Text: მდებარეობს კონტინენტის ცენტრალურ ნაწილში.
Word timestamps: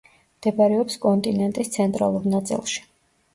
მდებარეობს 0.37 0.95
კონტინენტის 1.03 1.69
ცენტრალურ 1.77 2.27
ნაწილში. 2.33 2.83